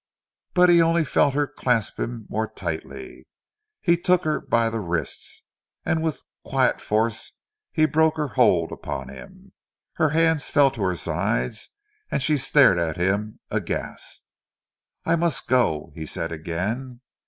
[0.55, 3.27] _"But he only felt her clasp him more tightly.
[3.81, 5.43] He took her by the wrists,
[5.85, 7.33] and with quiet force
[7.71, 9.53] he broke her hold upon him;
[9.97, 11.69] her hands fell to her sides,
[12.09, 14.25] and she stared at him, aghast.
[15.05, 17.01] "I must go," he said, again.